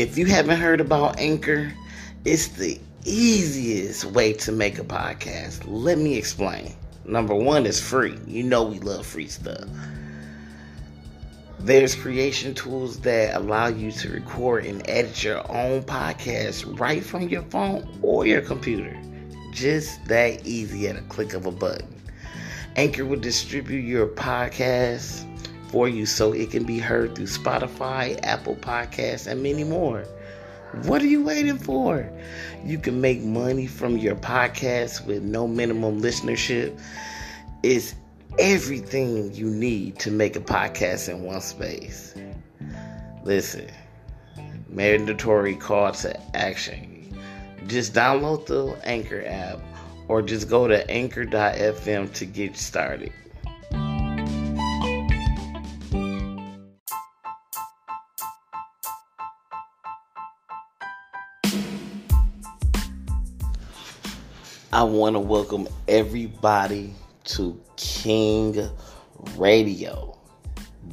If 0.00 0.16
you 0.16 0.24
haven't 0.24 0.58
heard 0.58 0.80
about 0.80 1.20
Anchor, 1.20 1.74
it's 2.24 2.48
the 2.48 2.80
easiest 3.04 4.06
way 4.06 4.32
to 4.32 4.50
make 4.50 4.78
a 4.78 4.82
podcast. 4.82 5.64
Let 5.66 5.98
me 5.98 6.16
explain. 6.16 6.74
Number 7.04 7.34
one 7.34 7.66
is 7.66 7.78
free. 7.78 8.18
You 8.26 8.44
know 8.44 8.62
we 8.62 8.78
love 8.78 9.04
free 9.04 9.28
stuff. 9.28 9.68
There's 11.58 11.94
creation 11.94 12.54
tools 12.54 13.00
that 13.00 13.36
allow 13.36 13.66
you 13.66 13.92
to 13.92 14.08
record 14.08 14.64
and 14.64 14.82
edit 14.88 15.22
your 15.22 15.40
own 15.52 15.82
podcast 15.82 16.80
right 16.80 17.04
from 17.04 17.28
your 17.28 17.42
phone 17.42 17.86
or 18.00 18.24
your 18.24 18.40
computer. 18.40 18.98
Just 19.52 20.02
that 20.06 20.46
easy 20.46 20.88
at 20.88 20.96
a 20.96 21.02
click 21.02 21.34
of 21.34 21.44
a 21.44 21.50
button. 21.50 21.94
Anchor 22.74 23.04
will 23.04 23.20
distribute 23.20 23.82
your 23.82 24.06
podcast 24.06 25.29
for 25.70 25.88
you 25.88 26.04
so 26.04 26.32
it 26.32 26.50
can 26.50 26.64
be 26.64 26.78
heard 26.78 27.14
through 27.14 27.26
Spotify, 27.26 28.18
Apple 28.24 28.56
Podcasts, 28.56 29.26
and 29.26 29.42
many 29.42 29.64
more. 29.64 30.04
What 30.84 31.02
are 31.02 31.06
you 31.06 31.22
waiting 31.22 31.58
for? 31.58 32.08
You 32.64 32.78
can 32.78 33.00
make 33.00 33.22
money 33.22 33.66
from 33.66 33.96
your 33.96 34.16
podcast 34.16 35.06
with 35.06 35.22
no 35.22 35.46
minimum 35.46 36.00
listenership. 36.00 36.78
It's 37.62 37.94
everything 38.38 39.34
you 39.34 39.46
need 39.46 39.98
to 40.00 40.10
make 40.10 40.36
a 40.36 40.40
podcast 40.40 41.08
in 41.08 41.22
one 41.24 41.40
space. 41.40 42.14
Listen, 43.24 43.68
mandatory 44.68 45.56
call 45.56 45.92
to 45.92 46.36
action. 46.36 47.16
Just 47.66 47.92
download 47.92 48.46
the 48.46 48.76
Anchor 48.86 49.22
app 49.26 49.60
or 50.08 50.22
just 50.22 50.48
go 50.48 50.66
to 50.66 50.88
anchor.fm 50.90 52.12
to 52.14 52.26
get 52.26 52.56
started. 52.56 53.12
I 64.72 64.84
want 64.84 65.16
to 65.16 65.20
welcome 65.20 65.66
everybody 65.88 66.94
to 67.24 67.60
King 67.74 68.70
Radio, 69.36 70.16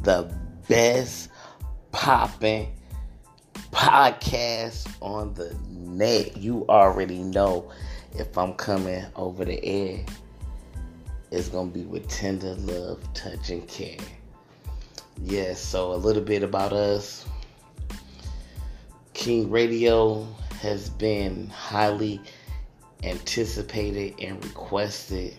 the 0.01 0.33
best 0.67 1.29
popping 1.91 2.73
podcast 3.71 4.91
on 4.99 5.35
the 5.35 5.55
net. 5.69 6.37
You 6.37 6.65
already 6.67 7.19
know 7.19 7.71
if 8.15 8.35
I'm 8.35 8.55
coming 8.55 9.05
over 9.15 9.45
the 9.45 9.63
air, 9.63 10.03
it's 11.29 11.47
going 11.47 11.71
to 11.71 11.73
be 11.77 11.85
with 11.85 12.07
tender 12.07 12.55
love, 12.55 12.99
touch, 13.13 13.51
and 13.51 13.67
care. 13.67 13.99
Yes, 15.21 15.31
yeah, 15.31 15.53
so 15.53 15.93
a 15.93 15.97
little 15.97 16.23
bit 16.23 16.41
about 16.41 16.73
us. 16.73 17.27
King 19.13 19.51
Radio 19.51 20.27
has 20.61 20.89
been 20.89 21.47
highly 21.51 22.19
anticipated 23.03 24.15
and 24.19 24.43
requested. 24.43 25.35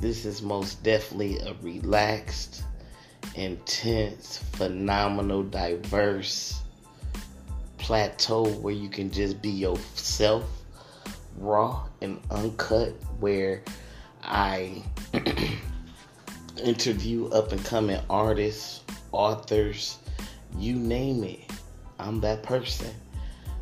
This 0.00 0.24
is 0.24 0.42
most 0.42 0.82
definitely 0.82 1.38
a 1.40 1.54
relaxed, 1.62 2.64
intense, 3.34 4.38
phenomenal, 4.52 5.42
diverse 5.42 6.60
plateau 7.78 8.46
where 8.46 8.74
you 8.74 8.88
can 8.88 9.10
just 9.10 9.40
be 9.40 9.50
yourself, 9.50 10.44
raw 11.36 11.86
and 12.02 12.20
uncut, 12.30 12.94
where 13.20 13.62
I 14.22 14.82
interview 16.62 17.28
up 17.28 17.52
and 17.52 17.64
coming 17.64 18.00
artists, 18.10 18.82
authors, 19.12 19.98
you 20.58 20.74
name 20.74 21.24
it. 21.24 21.40
I'm 21.98 22.20
that 22.20 22.42
person 22.42 22.92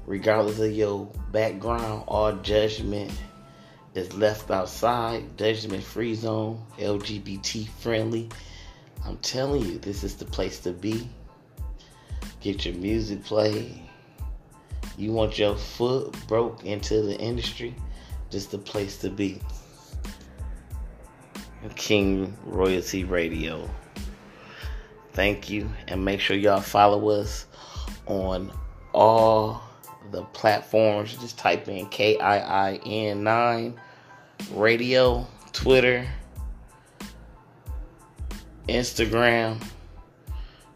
regardless 0.06 0.58
of 0.58 0.72
your 0.72 1.06
background, 1.32 2.04
all 2.08 2.32
judgment 2.32 3.12
is 3.94 4.12
left 4.14 4.50
outside. 4.50 5.36
Judgment 5.38 5.82
free 5.82 6.14
zone, 6.14 6.64
LGBT 6.78 7.68
friendly. 7.68 8.28
I'm 9.04 9.16
telling 9.18 9.62
you, 9.62 9.78
this 9.78 10.04
is 10.04 10.16
the 10.16 10.24
place 10.24 10.60
to 10.60 10.72
be. 10.72 11.08
Get 12.40 12.64
your 12.64 12.74
music 12.74 13.24
played. 13.24 13.80
You 14.96 15.12
want 15.12 15.38
your 15.38 15.56
foot 15.56 16.14
broke 16.28 16.64
into 16.64 17.02
the 17.02 17.18
industry, 17.18 17.74
just 18.30 18.50
the 18.50 18.58
place 18.58 18.98
to 18.98 19.10
be. 19.10 19.40
King 21.76 22.36
Royalty 22.44 23.04
Radio. 23.04 23.68
Thank 25.12 25.48
you, 25.48 25.70
and 25.88 26.04
make 26.04 26.20
sure 26.20 26.36
y'all 26.36 26.60
follow 26.60 27.08
us 27.08 27.46
on 28.06 28.52
all 28.92 29.62
the 30.10 30.22
platforms. 30.22 31.16
Just 31.16 31.38
type 31.38 31.68
in 31.68 31.86
K 31.88 32.18
I 32.18 32.70
I 32.70 32.74
N 32.84 33.24
9 33.24 33.74
radio, 34.52 35.26
Twitter, 35.52 36.06
Instagram, 38.68 39.62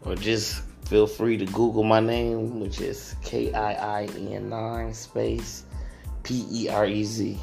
or 0.03 0.15
just 0.15 0.63
feel 0.85 1.07
free 1.07 1.37
to 1.37 1.45
Google 1.45 1.83
my 1.83 1.99
name, 1.99 2.59
which 2.59 2.81
is 2.81 3.15
K 3.23 3.53
I 3.53 4.01
I 4.01 4.03
N 4.05 4.49
9 4.49 4.93
space 4.93 5.63
P 6.23 6.45
E 6.51 6.69
R 6.69 6.85
E 6.85 7.03
Z. 7.03 7.37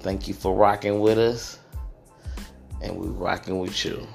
Thank 0.00 0.28
you 0.28 0.34
for 0.34 0.54
rocking 0.54 1.00
with 1.00 1.18
us, 1.18 1.58
and 2.82 2.96
we're 2.96 3.08
rocking 3.08 3.58
with 3.58 3.84
you. 3.84 4.06